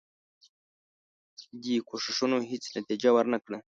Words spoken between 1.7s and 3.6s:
کوښښونو هیڅ نتیجه ورنه کړه.